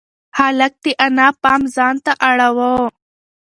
[0.37, 2.71] هلک د انا پام ځان ته اړاوه.